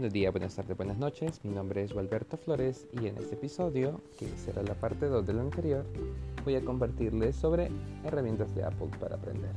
Buenos 0.00 0.14
días, 0.14 0.32
buenas 0.32 0.56
tardes, 0.56 0.74
buenas 0.78 0.96
noches. 0.96 1.44
Mi 1.44 1.50
nombre 1.52 1.84
es 1.84 1.92
Gualberto 1.92 2.38
Flores 2.38 2.88
y 2.90 3.06
en 3.06 3.18
este 3.18 3.34
episodio, 3.34 4.00
que 4.18 4.26
será 4.38 4.62
la 4.62 4.72
parte 4.72 5.04
2 5.04 5.26
del 5.26 5.40
anterior, 5.40 5.84
voy 6.42 6.54
a 6.54 6.64
compartirles 6.64 7.36
sobre 7.36 7.70
herramientas 8.02 8.54
de 8.54 8.64
Apple 8.64 8.88
para 8.98 9.16
aprender. 9.16 9.50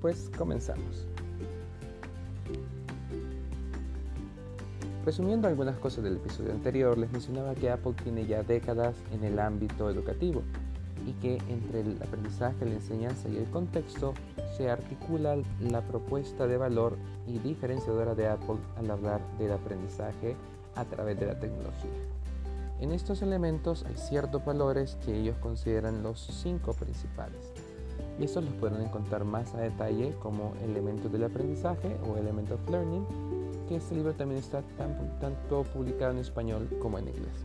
Pues 0.00 0.28
comenzamos. 0.36 1.06
Resumiendo 5.06 5.46
algunas 5.46 5.78
cosas 5.78 6.02
del 6.02 6.16
episodio 6.16 6.50
anterior, 6.50 6.98
les 6.98 7.12
mencionaba 7.12 7.54
que 7.54 7.70
Apple 7.70 7.92
tiene 8.02 8.26
ya 8.26 8.42
décadas 8.42 8.96
en 9.12 9.22
el 9.22 9.38
ámbito 9.38 9.88
educativo 9.88 10.42
y 11.10 11.12
que 11.14 11.38
entre 11.48 11.80
el 11.80 12.00
aprendizaje, 12.02 12.64
la 12.64 12.74
enseñanza 12.74 13.28
y 13.28 13.36
el 13.36 13.50
contexto 13.50 14.14
se 14.56 14.70
articula 14.70 15.36
la 15.60 15.80
propuesta 15.82 16.46
de 16.46 16.56
valor 16.56 16.96
y 17.26 17.38
diferenciadora 17.38 18.14
de 18.14 18.28
Apple 18.28 18.58
al 18.76 18.90
hablar 18.90 19.20
del 19.38 19.52
aprendizaje 19.52 20.36
a 20.76 20.84
través 20.84 21.18
de 21.18 21.26
la 21.26 21.38
tecnología. 21.38 21.90
En 22.80 22.92
estos 22.92 23.22
elementos 23.22 23.84
hay 23.84 23.96
ciertos 23.96 24.44
valores 24.44 24.96
que 25.04 25.18
ellos 25.18 25.36
consideran 25.38 26.02
los 26.02 26.20
cinco 26.20 26.74
principales. 26.74 27.52
Y 28.18 28.24
estos 28.24 28.44
los 28.44 28.54
pueden 28.54 28.80
encontrar 28.82 29.24
más 29.24 29.54
a 29.54 29.60
detalle 29.60 30.14
como 30.22 30.54
elementos 30.62 31.10
del 31.10 31.24
aprendizaje 31.24 31.96
o 32.08 32.16
elementos 32.16 32.60
of 32.60 32.70
learning, 32.70 33.04
que 33.68 33.76
este 33.76 33.94
libro 33.94 34.12
también 34.14 34.40
está 34.40 34.62
tanto 35.20 35.64
publicado 35.64 36.12
en 36.12 36.18
español 36.18 36.68
como 36.80 36.98
en 36.98 37.08
inglés. 37.08 37.44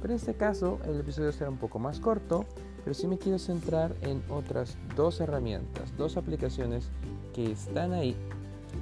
Pero 0.00 0.14
en 0.14 0.18
este 0.18 0.34
caso 0.34 0.78
el 0.84 0.98
episodio 0.98 1.30
será 1.30 1.50
un 1.50 1.58
poco 1.58 1.78
más 1.78 2.00
corto 2.00 2.44
pero 2.84 2.94
sí 2.94 3.06
me 3.06 3.18
quiero 3.18 3.38
centrar 3.38 3.94
en 4.02 4.22
otras 4.28 4.76
dos 4.96 5.20
herramientas, 5.20 5.96
dos 5.96 6.16
aplicaciones 6.16 6.88
que 7.34 7.52
están 7.52 7.92
ahí, 7.92 8.16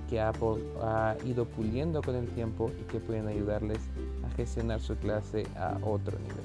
que 0.09 0.21
Apple 0.21 0.63
ha 0.83 1.17
ido 1.25 1.45
puliendo 1.45 2.03
con 2.03 2.15
el 2.15 2.29
tiempo 2.29 2.71
y 2.81 2.85
que 2.85 3.01
pueden 3.01 3.27
ayudarles 3.27 3.79
a 4.25 4.35
gestionar 4.37 4.81
su 4.81 4.97
clase 4.97 5.47
a 5.57 5.77
otro 5.83 6.19
nivel. 6.19 6.45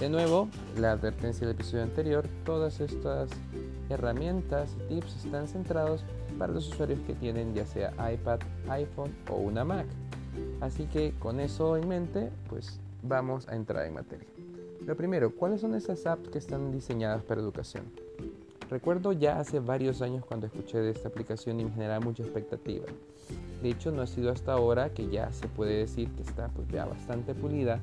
De 0.00 0.10
nuevo, 0.10 0.48
la 0.76 0.92
advertencia 0.92 1.46
del 1.46 1.56
episodio 1.56 1.84
anterior, 1.84 2.28
todas 2.44 2.80
estas 2.80 3.30
herramientas 3.88 4.76
y 4.90 4.96
tips 4.96 5.24
están 5.24 5.48
centrados 5.48 6.04
para 6.38 6.52
los 6.52 6.68
usuarios 6.68 7.00
que 7.06 7.14
tienen 7.14 7.54
ya 7.54 7.64
sea 7.66 7.92
iPad, 8.12 8.40
iPhone 8.68 9.14
o 9.30 9.36
una 9.36 9.64
Mac. 9.64 9.86
Así 10.60 10.84
que 10.84 11.14
con 11.18 11.40
eso 11.40 11.78
en 11.78 11.88
mente, 11.88 12.30
pues 12.50 12.78
vamos 13.02 13.48
a 13.48 13.56
entrar 13.56 13.86
en 13.86 13.94
materia. 13.94 14.35
Lo 14.86 14.96
primero, 14.96 15.34
¿cuáles 15.34 15.62
son 15.62 15.74
esas 15.74 16.06
apps 16.06 16.28
que 16.28 16.38
están 16.38 16.70
diseñadas 16.70 17.24
para 17.24 17.40
educación? 17.40 17.82
Recuerdo 18.70 19.10
ya 19.10 19.40
hace 19.40 19.58
varios 19.58 20.00
años 20.00 20.24
cuando 20.24 20.46
escuché 20.46 20.78
de 20.78 20.92
esta 20.92 21.08
aplicación 21.08 21.58
y 21.58 21.64
me 21.64 21.72
generaba 21.72 21.98
mucha 21.98 22.22
expectativa. 22.22 22.86
De 23.64 23.68
hecho, 23.68 23.90
no 23.90 24.02
ha 24.02 24.06
sido 24.06 24.30
hasta 24.30 24.52
ahora 24.52 24.90
que 24.90 25.08
ya 25.08 25.32
se 25.32 25.48
puede 25.48 25.78
decir 25.78 26.08
que 26.12 26.22
está 26.22 26.46
pues, 26.50 26.68
ya 26.68 26.84
bastante 26.84 27.34
pulida 27.34 27.80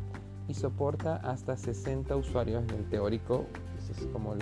y 0.48 0.54
soporta 0.54 1.18
hasta 1.18 1.58
60 1.58 2.16
usuarios 2.16 2.64
en 2.70 2.76
el 2.78 2.86
teórico, 2.86 3.48
ese 3.78 3.92
es 4.00 4.08
como 4.14 4.34
el 4.36 4.40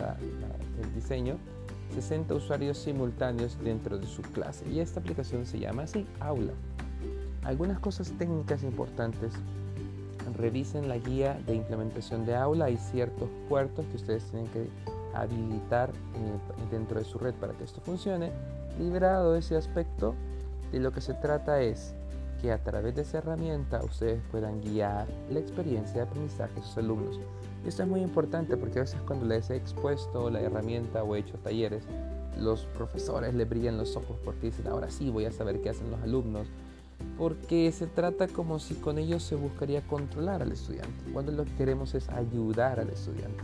diseño, 0.93 1.37
60 1.95 2.35
usuarios 2.35 2.77
simultáneos 2.77 3.57
dentro 3.63 3.97
de 3.97 4.05
su 4.05 4.21
clase. 4.21 4.69
Y 4.69 4.81
esta 4.81 4.99
aplicación 4.99 5.47
se 5.47 5.57
llama 5.57 5.83
así, 5.83 6.05
Aula. 6.19 6.53
Algunas 7.43 7.79
cosas 7.79 8.11
técnicas 8.19 8.61
importantes 8.61 9.33
revisen 10.37 10.87
la 10.87 10.97
guía 10.97 11.39
de 11.45 11.55
implementación 11.55 12.25
de 12.25 12.35
aula. 12.35 12.65
Hay 12.65 12.77
ciertos 12.77 13.29
puertos 13.49 13.85
que 13.87 13.97
ustedes 13.97 14.23
tienen 14.25 14.49
que 14.51 14.67
habilitar 15.13 15.89
eh, 15.89 16.71
dentro 16.71 16.99
de 16.99 17.05
su 17.05 17.17
red 17.17 17.33
para 17.35 17.53
que 17.53 17.63
esto 17.63 17.81
funcione. 17.81 18.31
Liberado 18.79 19.35
ese 19.35 19.57
aspecto, 19.57 20.15
de 20.71 20.79
lo 20.79 20.91
que 20.91 21.01
se 21.01 21.13
trata 21.13 21.61
es 21.61 21.93
que 22.41 22.51
a 22.51 22.63
través 22.63 22.95
de 22.95 23.01
esa 23.03 23.19
herramienta 23.19 23.83
ustedes 23.83 24.21
puedan 24.31 24.61
guiar 24.61 25.07
la 25.29 25.39
experiencia 25.39 25.95
de 25.95 26.01
aprendizaje 26.01 26.55
de 26.55 26.61
sus 26.61 26.77
alumnos. 26.77 27.19
Y 27.63 27.67
esto 27.67 27.83
es 27.83 27.89
muy 27.89 28.01
importante 28.01 28.57
porque 28.57 28.79
a 28.79 28.81
veces 28.81 28.99
cuando 29.05 29.25
les 29.25 29.49
he 29.49 29.55
expuesto 29.55 30.29
la 30.29 30.41
herramienta 30.41 31.03
o 31.03 31.15
he 31.15 31.19
hecho 31.19 31.37
talleres, 31.37 31.83
los 32.39 32.65
profesores 32.77 33.35
le 33.35 33.45
brillan 33.45 33.77
los 33.77 33.95
ojos 33.95 34.17
porque 34.23 34.47
dicen, 34.47 34.67
ahora 34.67 34.89
sí 34.89 35.09
voy 35.09 35.25
a 35.25 35.31
saber 35.31 35.61
qué 35.61 35.69
hacen 35.69 35.91
los 35.91 36.01
alumnos, 36.01 36.47
porque 37.17 37.71
se 37.71 37.87
trata 37.87 38.27
como 38.27 38.59
si 38.59 38.75
con 38.75 38.97
ellos 38.97 39.23
se 39.23 39.35
buscaría 39.35 39.81
controlar 39.81 40.41
al 40.41 40.51
estudiante, 40.51 41.11
cuando 41.13 41.31
lo 41.31 41.45
que 41.45 41.53
queremos 41.55 41.93
es 41.95 42.09
ayudar 42.09 42.79
al 42.79 42.89
estudiante. 42.89 43.43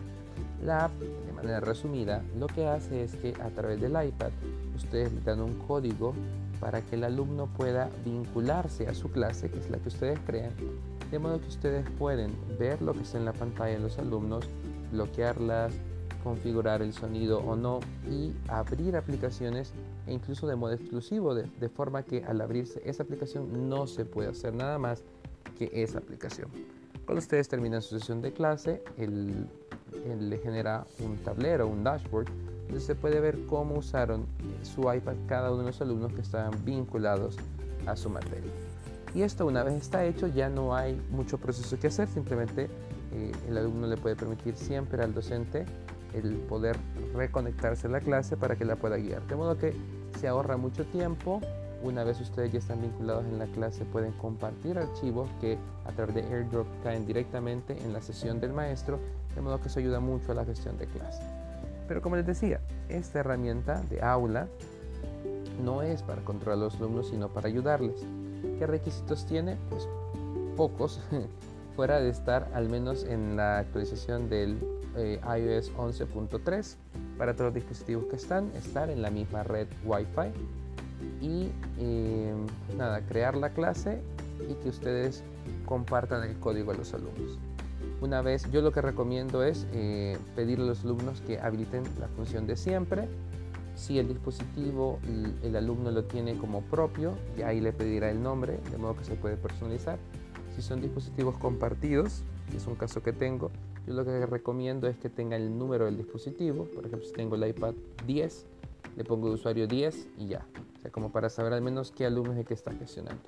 La 0.64 0.86
app, 0.86 0.92
de 1.00 1.34
manera 1.34 1.60
resumida, 1.60 2.24
lo 2.38 2.48
que 2.48 2.68
hace 2.68 3.04
es 3.04 3.16
que 3.16 3.34
a 3.42 3.50
través 3.50 3.80
del 3.80 3.92
iPad 3.92 4.32
ustedes 4.76 5.14
le 5.14 5.22
dan 5.22 5.42
un 5.42 5.54
código 5.68 6.14
para 6.60 6.82
que 6.82 6.96
el 6.96 7.04
alumno 7.04 7.48
pueda 7.48 7.90
vincularse 8.04 8.88
a 8.88 8.96
su 8.96 9.12
clase, 9.12 9.50
que 9.50 9.60
es 9.60 9.70
la 9.70 9.78
que 9.78 9.90
ustedes 9.90 10.20
crean, 10.26 10.52
de 11.12 11.20
modo 11.20 11.40
que 11.40 11.48
ustedes 11.48 11.88
pueden 11.92 12.36
ver 12.58 12.82
lo 12.82 12.94
que 12.94 13.02
está 13.02 13.18
en 13.18 13.26
la 13.26 13.34
pantalla 13.34 13.74
de 13.74 13.80
los 13.80 14.00
alumnos, 14.00 14.46
bloquearlas, 14.92 15.74
configurar 16.24 16.82
el 16.82 16.94
sonido 16.94 17.40
o 17.40 17.56
no 17.56 17.80
y 18.10 18.34
abrir 18.48 18.96
aplicaciones 18.96 19.74
incluso 20.08 20.48
de 20.48 20.56
modo 20.56 20.74
exclusivo, 20.74 21.36
de, 21.36 21.70
forma 21.70 22.04
que 22.04 22.24
al 22.24 22.42
abrirse 22.42 22.82
esa 22.86 23.04
aplicación 23.04 23.70
no 23.70 23.88
se 23.88 24.06
puede 24.06 24.30
hacer 24.30 24.54
nada 24.54 24.78
más 24.78 25.04
que 25.58 25.70
esa 25.74 26.00
aplicación. 26.00 26.50
Cuando 27.06 27.20
ustedes 27.20 27.48
terminan 27.48 27.82
su 27.82 27.98
sesión 27.98 28.22
de 28.22 28.34
clase, 28.34 28.84
él, 28.98 29.48
le 30.20 30.38
genera 30.40 30.86
un 31.00 31.18
tablero, 31.18 31.68
un 31.68 31.84
dashboard, 31.84 32.28
donde 32.66 32.82
se 32.82 32.96
puede 32.96 33.20
ver 33.20 33.46
cómo 33.46 33.76
usaron 33.76 34.26
su 34.62 34.82
iPad 34.94 35.16
cada 35.28 35.52
uno 35.52 35.60
de 35.60 35.68
los 35.68 35.82
alumnos 35.82 36.14
que 36.14 36.22
estaban 36.22 36.52
vinculados 36.66 37.38
a 37.86 37.96
su 37.96 38.10
materia. 38.10 38.52
Y 39.16 39.22
esto 39.22 39.46
una 39.46 39.64
vez 39.64 39.76
está 39.76 40.06
hecho 40.06 40.28
ya 40.28 40.50
no 40.50 40.76
hay 40.76 41.02
mucho 41.10 41.38
proceso 41.38 41.80
que 41.80 41.88
hacer, 41.88 42.08
simplemente 42.10 42.70
eh, 43.14 43.32
el 43.48 43.58
alumno 43.58 43.88
le 43.88 43.96
puede 43.96 44.16
permitir 44.16 44.56
siempre 44.56 45.02
al 45.02 45.14
docente 45.14 45.66
el 46.14 46.36
poder 46.36 46.78
reconectarse 47.14 47.88
a 47.88 47.90
la 47.90 48.00
clase 48.00 48.38
para 48.38 48.56
que 48.56 48.66
la 48.66 48.76
pueda 48.76 48.98
guiar. 48.98 49.26
De 49.28 49.36
modo 49.36 49.58
que 49.58 49.74
se 50.20 50.28
ahorra 50.28 50.58
mucho 50.58 50.86
tiempo. 50.86 51.42
Una 51.84 52.04
vez 52.04 52.20
ustedes 52.20 52.52
ya 52.52 52.58
están 52.58 52.82
vinculados 52.82 53.24
en 53.26 53.38
la 53.38 53.46
clase, 53.46 53.86
pueden 53.86 54.12
compartir 54.14 54.80
archivos 54.80 55.30
que 55.40 55.60
a 55.86 55.92
través 55.92 56.16
de 56.16 56.24
AirDrop 56.24 56.66
caen 56.84 57.06
directamente 57.06 57.78
en 57.84 57.94
la 57.94 58.02
sesión 58.02 58.40
del 58.40 58.52
maestro, 58.52 59.00
de 59.36 59.42
modo 59.42 59.62
que 59.62 59.68
eso 59.68 59.80
ayuda 59.80 60.00
mucho 60.00 60.32
a 60.32 60.36
la 60.36 60.44
gestión 60.44 60.76
de 60.80 60.88
clase. 60.88 61.22
Pero 61.88 62.02
como 62.02 62.16
les 62.16 62.26
decía, 62.26 62.62
esta 62.90 63.20
herramienta 63.20 63.82
de 63.92 64.02
aula 64.02 64.48
no 65.64 65.84
es 65.84 66.02
para 66.02 66.24
controlar 66.24 66.58
a 66.58 66.62
los 66.64 66.76
alumnos, 66.78 67.10
sino 67.10 67.30
para 67.30 67.48
ayudarles. 67.48 68.04
¿Qué 68.58 68.66
requisitos 68.66 69.28
tiene? 69.28 69.58
Pues 69.70 69.88
pocos, 70.56 71.00
fuera 71.76 72.00
de 72.00 72.10
estar 72.10 72.50
al 72.56 72.70
menos 72.70 73.04
en 73.04 73.38
la 73.38 73.60
actualización 73.60 74.30
del 74.30 74.58
eh, 74.98 75.20
iOS 75.24 75.74
11.3 75.74 76.76
para 77.18 77.34
todos 77.34 77.48
los 77.48 77.54
dispositivos 77.56 78.06
que 78.06 78.16
están, 78.16 78.52
estar 78.56 78.90
en 78.90 79.02
la 79.02 79.10
misma 79.10 79.44
red 79.44 79.68
Wi-Fi 79.86 80.32
y 81.22 81.50
eh, 81.80 82.34
nada, 82.78 83.02
crear 83.02 83.36
la 83.36 83.52
clase 83.52 84.02
y 84.50 84.54
que 84.56 84.70
ustedes 84.70 85.24
compartan 85.66 86.24
el 86.24 86.38
código 86.40 86.72
a 86.72 86.76
los 86.76 86.94
alumnos. 86.94 87.38
Una 88.00 88.22
vez, 88.22 88.50
yo 88.52 88.62
lo 88.62 88.72
que 88.72 88.82
recomiendo 88.82 89.44
es 89.44 89.66
eh, 89.74 90.18
pedirle 90.36 90.66
a 90.66 90.68
los 90.68 90.84
alumnos 90.84 91.22
que 91.22 91.40
habiliten 91.40 91.84
la 92.00 92.08
función 92.10 92.46
de 92.46 92.56
siempre. 92.56 93.08
Si 93.76 93.98
el 93.98 94.08
dispositivo 94.08 95.00
el, 95.44 95.56
alumno 95.56 95.92
lo 95.92 96.04
tiene 96.04 96.38
como 96.38 96.62
propio, 96.62 97.14
y 97.38 97.42
ahí 97.42 97.60
le 97.60 97.74
pedirá 97.74 98.10
el 98.10 98.22
nombre, 98.22 98.60
de 98.72 98.78
modo 98.78 98.96
que 98.98 99.04
se 99.04 99.16
puede 99.16 99.36
personalizar. 99.36 99.98
Si 100.58 100.64
son 100.64 100.82
dispositivos 100.82 101.38
compartidos, 101.38 102.24
que 102.50 102.58
es 102.58 102.66
un 102.66 102.74
caso 102.74 103.04
que 103.04 103.14
tengo, 103.14 103.52
yo 103.86 103.94
lo 103.94 104.04
que 104.04 104.26
recomiendo 104.26 104.88
es 104.88 104.98
que 104.98 105.08
tenga 105.08 105.36
el 105.36 105.56
número 105.56 105.86
del 105.86 105.98
dispositivo. 105.98 106.66
Por 106.66 106.88
ejemplo, 106.88 107.08
si 107.08 107.14
tengo 107.14 107.36
el 107.36 107.48
iPad 107.48 107.76
10, 108.08 108.46
le 108.96 109.04
pongo 109.04 109.30
usuario 109.30 109.68
10 109.68 110.08
y 110.18 110.30
ya. 110.30 110.48
O 110.78 110.82
sea, 110.82 110.92
como 110.92 111.12
para 111.12 111.30
saber 111.30 111.54
al 111.54 111.62
menos 111.62 111.92
qué 111.92 112.08
alumno 112.08 112.34
es 112.34 112.40
el 112.40 112.46
que 112.46 112.56
está 112.56 112.74
gestionando. 112.74 113.22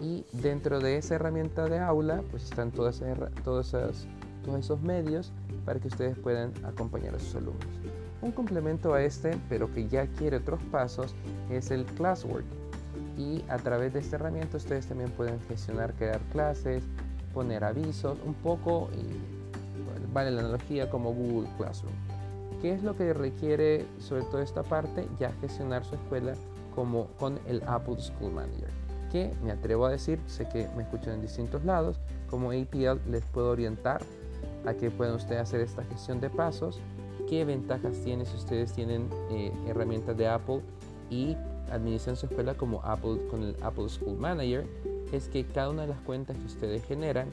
Y 0.00 0.24
dentro 0.32 0.80
de 0.80 0.96
esa 0.96 1.14
herramienta 1.14 1.68
de 1.68 1.78
aula, 1.78 2.24
pues 2.30 2.42
están 2.42 2.72
todas 2.72 3.04
todos 3.44 3.74
esos 4.58 4.82
medios 4.82 5.32
para 5.64 5.78
que 5.78 5.86
ustedes 5.86 6.18
puedan 6.18 6.52
acompañar 6.64 7.14
a 7.14 7.20
sus 7.20 7.36
alumnos. 7.36 7.66
Un 8.20 8.32
complemento 8.32 8.94
a 8.94 9.02
este, 9.04 9.38
pero 9.48 9.72
que 9.72 9.86
ya 9.86 10.08
quiere 10.08 10.38
otros 10.38 10.60
pasos, 10.72 11.14
es 11.50 11.70
el 11.70 11.84
Classwork. 11.84 12.44
Y 13.18 13.44
a 13.48 13.58
través 13.58 13.92
de 13.92 13.98
esta 13.98 14.16
herramienta 14.16 14.56
ustedes 14.56 14.86
también 14.86 15.10
pueden 15.10 15.40
gestionar, 15.48 15.92
crear 15.94 16.20
clases, 16.32 16.84
poner 17.34 17.64
avisos, 17.64 18.16
un 18.24 18.34
poco 18.34 18.88
vale 20.12 20.30
la 20.30 20.40
analogía 20.40 20.88
como 20.88 21.12
Google 21.12 21.48
Classroom. 21.56 21.92
¿Qué 22.62 22.72
es 22.72 22.82
lo 22.82 22.96
que 22.96 23.12
requiere 23.12 23.86
sobre 23.98 24.22
todo 24.22 24.40
esta 24.40 24.62
parte? 24.62 25.06
Ya 25.18 25.32
gestionar 25.40 25.84
su 25.84 25.94
escuela 25.94 26.34
como 26.74 27.06
con 27.18 27.38
el 27.46 27.62
Apple 27.66 27.96
School 27.98 28.32
Manager. 28.32 28.70
Que 29.12 29.32
me 29.44 29.52
atrevo 29.52 29.86
a 29.86 29.90
decir, 29.90 30.20
sé 30.26 30.48
que 30.48 30.68
me 30.76 30.82
escuchan 30.82 31.14
en 31.14 31.22
distintos 31.22 31.64
lados, 31.64 31.98
como 32.30 32.50
APL 32.50 33.00
les 33.10 33.24
puedo 33.32 33.50
orientar 33.50 34.02
a 34.66 34.74
que 34.74 34.90
puedan 34.90 35.14
ustedes 35.14 35.40
hacer 35.40 35.60
esta 35.60 35.82
gestión 35.84 36.20
de 36.20 36.30
pasos, 36.30 36.80
qué 37.28 37.44
ventajas 37.44 37.92
tiene 38.04 38.24
si 38.24 38.36
ustedes 38.36 38.72
tienen 38.72 39.08
eh, 39.30 39.52
herramientas 39.66 40.16
de 40.16 40.28
Apple 40.28 40.60
y 41.10 41.36
administran 41.70 42.16
su 42.16 42.26
escuela 42.26 42.54
como 42.54 42.82
Apple 42.84 43.18
con 43.30 43.42
el 43.42 43.56
Apple 43.62 43.88
School 43.88 44.18
Manager 44.18 44.66
es 45.12 45.28
que 45.28 45.44
cada 45.44 45.70
una 45.70 45.82
de 45.82 45.88
las 45.88 46.00
cuentas 46.00 46.36
que 46.36 46.46
ustedes 46.46 46.84
generan 46.84 47.28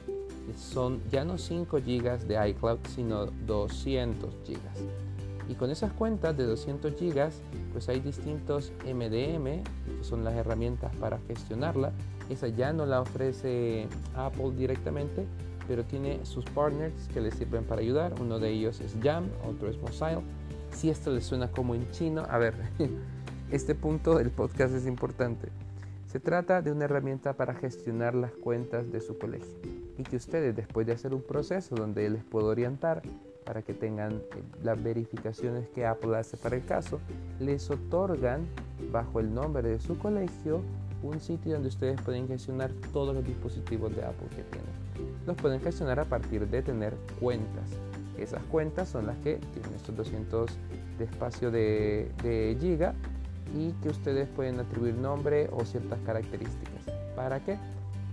son 0.56 1.02
ya 1.12 1.26
no 1.26 1.38
5 1.38 1.78
GB 1.78 2.20
de 2.28 2.50
iCloud, 2.50 2.80
sino 2.94 3.26
200 3.26 4.30
GB. 4.48 5.50
Y 5.50 5.56
con 5.56 5.70
esas 5.70 5.92
cuentas 5.94 6.36
de 6.38 6.46
200 6.46 6.94
GB, 6.94 7.30
pues 7.72 7.90
hay 7.90 8.00
distintos 8.00 8.72
MDM, 8.84 9.64
que 9.64 10.04
son 10.04 10.24
las 10.24 10.34
herramientas 10.36 10.96
para 10.96 11.20
gestionarla. 11.28 11.92
Esa 12.30 12.48
ya 12.48 12.74
no 12.74 12.86
la 12.86 13.02
ofrece 13.02 13.88
Apple 14.16 14.52
directamente, 14.56 15.26
pero 15.68 15.84
tiene 15.84 16.26
sus 16.26 16.46
partners 16.46 17.08
que 17.14 17.22
le 17.22 17.32
sirven 17.32 17.64
para 17.64 17.82
ayudar. 17.82 18.16
Uno 18.20 18.40
de 18.40 18.50
ellos 18.50 18.80
es 18.82 18.96
Jam, 19.02 19.28
otro 19.48 19.70
es 19.70 19.78
Mosile. 19.78 20.22
Si 20.72 20.90
esto 20.90 21.12
les 21.12 21.26
suena 21.26 21.50
como 21.52 21.76
en 21.76 21.90
chino, 21.92 22.24
a 22.28 22.38
ver, 22.40 22.56
este 23.56 23.74
punto 23.74 24.18
del 24.18 24.32
podcast 24.32 24.76
es 24.76 24.86
importante. 24.86 25.48
Se 26.08 26.20
trata 26.20 26.62
de 26.62 26.74
una 26.74 26.86
herramienta 26.86 27.38
para 27.38 27.54
gestionar 27.54 28.14
las 28.14 28.32
cuentas 28.34 28.92
de 28.92 29.00
su 29.00 29.18
colegio 29.18 29.56
y 29.98 30.04
que 30.04 30.18
ustedes 30.18 30.54
después 30.54 30.86
de 30.86 30.92
hacer 30.92 31.14
un 31.14 31.22
proceso 31.22 31.74
donde 31.74 32.10
les 32.10 32.22
puedo 32.22 32.48
orientar 32.48 33.02
para 33.46 33.62
que 33.62 33.74
tengan 33.74 34.16
eh, 34.16 34.44
las 34.62 34.84
verificaciones 34.84 35.70
que 35.70 35.86
Apple 35.86 36.18
hace 36.18 36.36
para 36.36 36.58
el 36.58 36.66
caso, 36.66 37.00
les 37.40 37.72
otorgan 37.72 38.46
bajo 38.92 39.22
el 39.22 39.34
nombre 39.34 39.70
de 39.70 39.80
su 39.80 39.98
colegio 39.98 40.62
un 41.02 41.22
sitio 41.22 41.54
donde 41.54 41.70
ustedes 41.70 42.02
pueden 42.02 42.28
gestionar 42.28 42.72
todos 42.92 43.16
los 43.16 43.26
dispositivos 43.26 43.96
de 43.96 44.04
Apple 44.04 44.28
que 44.30 44.44
tienen. 44.44 45.16
Los 45.26 45.38
pueden 45.38 45.62
gestionar 45.62 46.02
a 46.02 46.06
partir 46.06 46.46
de 46.46 46.62
tener 46.62 46.94
cuentas. 47.22 47.70
Esas 48.18 48.44
cuentas 48.46 48.90
son 48.90 49.08
las 49.08 49.18
que 49.20 49.38
tienen 49.54 49.74
estos 49.76 49.96
200 49.96 50.50
de 50.98 51.06
espacio 51.06 51.52
de, 51.52 52.12
de 52.22 52.58
giga 52.60 52.96
y 53.56 53.72
que 53.82 53.90
ustedes 53.90 54.28
pueden 54.28 54.60
atribuir 54.60 54.96
nombre 54.96 55.50
o 55.52 55.64
ciertas 55.64 56.00
características. 56.06 56.94
¿Para 57.16 57.40
qué? 57.40 57.58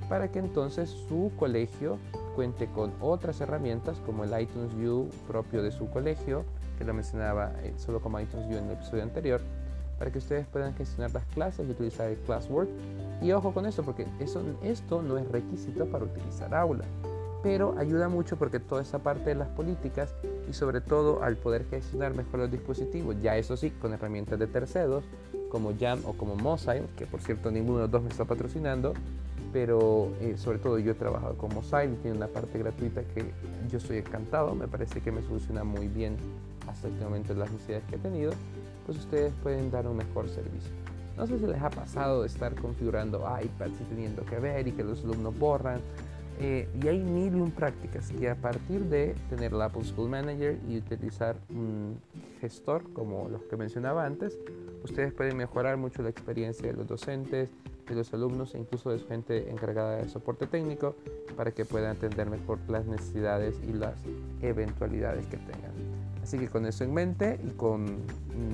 Para 0.08 0.30
que 0.30 0.38
entonces 0.38 0.88
su 0.88 1.32
colegio 1.36 1.98
cuente 2.34 2.66
con 2.66 2.92
otras 3.00 3.40
herramientas 3.40 3.98
como 4.06 4.24
el 4.24 4.40
iTunes 4.40 4.72
U 4.74 5.10
propio 5.26 5.62
de 5.62 5.72
su 5.72 5.90
colegio, 5.90 6.44
que 6.78 6.84
lo 6.84 6.94
mencionaba 6.94 7.52
eh, 7.62 7.74
solo 7.76 8.00
como 8.00 8.20
iTunes 8.20 8.46
U 8.46 8.56
en 8.56 8.64
el 8.66 8.72
episodio 8.72 9.02
anterior, 9.02 9.40
para 9.98 10.10
que 10.10 10.18
ustedes 10.18 10.46
puedan 10.46 10.74
gestionar 10.74 11.12
las 11.12 11.24
clases 11.26 11.68
y 11.68 11.72
utilizar 11.72 12.08
el 12.08 12.16
Classwork. 12.18 12.68
Y 13.20 13.32
ojo 13.32 13.52
con 13.52 13.66
esto, 13.66 13.82
porque 13.82 14.06
eso, 14.20 14.42
esto 14.62 15.02
no 15.02 15.18
es 15.18 15.28
requisito 15.30 15.86
para 15.86 16.04
utilizar 16.04 16.54
Aula, 16.54 16.84
pero 17.42 17.74
ayuda 17.78 18.08
mucho 18.08 18.36
porque 18.36 18.60
toda 18.60 18.82
esa 18.82 19.00
parte 19.00 19.30
de 19.30 19.34
las 19.34 19.48
políticas 19.48 20.14
y 20.48 20.52
sobre 20.52 20.80
todo 20.80 21.22
al 21.22 21.36
poder 21.36 21.64
gestionar 21.68 22.14
mejor 22.14 22.40
los 22.40 22.50
dispositivos, 22.50 23.16
ya 23.20 23.36
eso 23.36 23.56
sí, 23.56 23.70
con 23.70 23.92
herramientas 23.92 24.38
de 24.38 24.46
terceros 24.46 25.04
como 25.50 25.72
Jam 25.78 26.00
o 26.06 26.14
como 26.14 26.36
Mosile, 26.36 26.84
que 26.96 27.06
por 27.06 27.20
cierto 27.20 27.50
ninguno 27.50 27.78
de 27.78 27.82
los 27.82 27.90
dos 27.90 28.02
me 28.02 28.08
está 28.08 28.24
patrocinando, 28.24 28.94
pero 29.52 30.10
eh, 30.20 30.36
sobre 30.38 30.58
todo 30.58 30.78
yo 30.78 30.92
he 30.92 30.94
trabajado 30.94 31.36
con 31.36 31.54
Mosile 31.54 31.96
tiene 32.00 32.16
una 32.16 32.28
parte 32.28 32.58
gratuita 32.58 33.02
que 33.02 33.32
yo 33.70 33.78
estoy 33.78 33.98
encantado, 33.98 34.54
me 34.54 34.68
parece 34.68 35.00
que 35.00 35.12
me 35.12 35.22
soluciona 35.22 35.62
muy 35.62 35.88
bien 35.88 36.16
hasta 36.68 36.88
este 36.88 37.04
momento 37.04 37.34
las 37.34 37.50
necesidades 37.50 37.84
que 37.90 37.96
he 37.96 37.98
tenido, 37.98 38.32
pues 38.86 38.98
ustedes 38.98 39.32
pueden 39.42 39.70
dar 39.70 39.86
un 39.86 39.96
mejor 39.96 40.28
servicio. 40.28 40.70
No 41.16 41.26
sé 41.26 41.38
si 41.38 41.46
les 41.46 41.60
ha 41.60 41.70
pasado 41.70 42.22
de 42.22 42.28
estar 42.28 42.54
configurando 42.54 43.18
iPads 43.18 43.80
y 43.80 43.84
teniendo 43.84 44.24
que 44.24 44.38
ver 44.38 44.66
y 44.66 44.72
que 44.72 44.82
los 44.82 45.04
alumnos 45.04 45.38
borran. 45.38 45.80
Eh, 46.40 46.69
y 46.82 46.88
hay 46.88 46.99
mil 46.99 47.34
un 47.37 47.50
prácticas 47.50 48.11
que 48.11 48.29
a 48.29 48.34
partir 48.34 48.84
de 48.87 49.14
tener 49.29 49.52
el 49.52 49.62
Apple 49.62 49.84
School 49.84 50.08
Manager 50.08 50.58
y 50.69 50.79
utilizar 50.79 51.37
un 51.50 52.00
gestor 52.40 52.93
como 52.93 53.29
los 53.29 53.43
que 53.44 53.56
mencionaba 53.56 54.05
antes, 54.05 54.38
ustedes 54.82 55.12
pueden 55.12 55.37
mejorar 55.37 55.76
mucho 55.76 56.02
la 56.02 56.08
experiencia 56.08 56.67
de 56.67 56.75
los 56.75 56.87
docentes, 56.87 57.50
de 57.87 57.94
los 57.94 58.12
alumnos 58.14 58.55
e 58.55 58.58
incluso 58.58 58.90
de 58.90 58.99
su 58.99 59.06
gente 59.06 59.50
encargada 59.50 59.96
de 59.96 60.08
soporte 60.08 60.46
técnico 60.46 60.96
para 61.37 61.52
que 61.52 61.64
puedan 61.64 61.96
atender 61.96 62.29
mejor 62.29 62.58
las 62.69 62.87
necesidades 62.87 63.61
y 63.69 63.73
las 63.73 63.94
eventualidades 64.40 65.26
que 65.26 65.37
tengan. 65.37 65.91
Así 66.22 66.38
que 66.38 66.48
con 66.48 66.66
eso 66.66 66.84
en 66.84 66.94
mente 66.94 67.40
y 67.44 67.50
con 67.50 67.98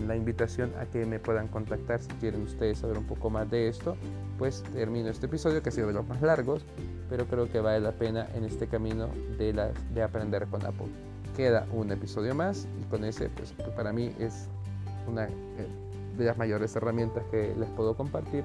la 0.07 0.17
invitación 0.17 0.73
a 0.81 0.87
que 0.87 1.05
me 1.05 1.19
puedan 1.19 1.49
contactar 1.49 2.01
si 2.01 2.09
quieren 2.15 2.43
ustedes 2.43 2.79
saber 2.79 2.97
un 2.97 3.05
poco 3.05 3.29
más 3.29 3.51
de 3.51 3.69
esto, 3.69 3.97
pues 4.39 4.63
termino 4.73 5.11
este 5.11 5.27
episodio 5.27 5.63
que 5.63 5.69
ha 5.69 5.73
sido 5.73 5.89
de 5.89 5.93
los 5.93 6.07
más 6.09 6.23
largos, 6.23 6.65
pero 7.11 7.27
creo 7.27 7.51
que 7.51 7.61
vale 7.61 7.81
la 7.81 7.93
pena 7.93 8.27
en 8.35 8.45
este 8.45 8.69
camino 8.69 9.09
de, 9.37 9.53
de 9.95 10.03
aprender 10.03 10.47
con 10.47 10.65
Apple. 10.65 10.89
Queda 11.37 11.67
un 11.73 11.93
episodio 11.93 12.35
más 12.35 12.67
y 12.81 12.85
con 12.85 13.05
ese, 13.05 13.29
pues 13.29 13.53
para 13.77 13.93
mí 13.93 14.15
es 14.19 14.49
una 15.07 15.27
eh, 15.27 15.31
de 16.17 16.25
las 16.25 16.39
mayores 16.39 16.75
herramientas 16.75 17.23
que 17.31 17.55
les 17.55 17.69
puedo 17.71 17.95
compartir 17.97 18.45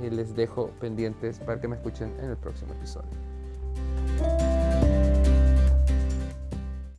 y 0.00 0.10
les 0.10 0.34
dejo 0.34 0.68
pendientes 0.80 1.38
para 1.40 1.60
que 1.60 1.68
me 1.68 1.76
escuchen 1.76 2.14
en 2.20 2.30
el 2.30 2.36
próximo 2.36 2.72
episodio. 2.72 3.10